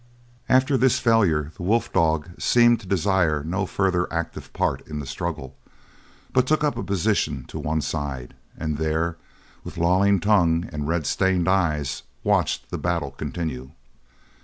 [0.49, 5.05] After this failure the wolf dog seemed to desire no further active part in the
[5.05, 5.55] struggle,
[6.33, 9.17] but took up a position to one side, and there,
[9.63, 13.73] with lolling tongue and red stained eyes, watched the battle continue.